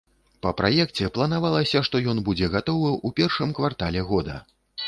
[0.45, 4.41] Па праекце планавалася, што ён будзе гатовы ў першым квартале года.